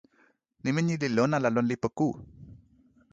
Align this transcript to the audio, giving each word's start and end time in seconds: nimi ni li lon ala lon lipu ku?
nimi 0.63 0.81
ni 0.83 0.95
li 1.01 1.07
lon 1.15 1.33
ala 1.37 1.49
lon 1.55 1.67
lipu 1.69 1.89
ku? 1.97 2.07